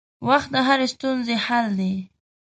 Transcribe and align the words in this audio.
وخت 0.27 0.49
د 0.53 0.55
هرې 0.67 0.87
ستونزې 0.93 1.35
حل 1.45 1.65
دی. 1.79 1.93